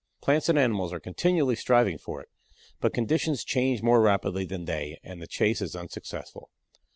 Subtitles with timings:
[0.19, 2.29] Plants and animals are continually striving for it,
[2.79, 6.49] but conditions change more rapidly than they and the chase is unsuccessful.